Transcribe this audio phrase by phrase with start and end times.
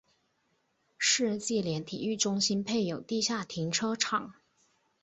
[0.97, 4.33] 世纪莲体育中心配有地下停车场。